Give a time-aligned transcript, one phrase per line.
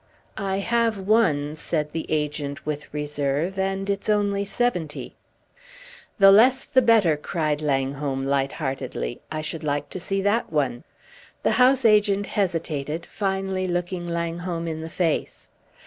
[0.39, 5.15] "I have one," said the agent with reserve, "and it's only seventy."
[6.17, 9.21] "The less the better," cried Langholm, light heartedly.
[9.31, 10.83] "I should like to see that one."
[11.43, 15.51] The house agent hesitated, finally looking Langholm in the face.